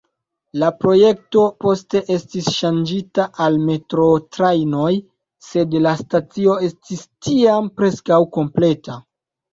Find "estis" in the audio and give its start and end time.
2.15-2.47, 6.71-7.05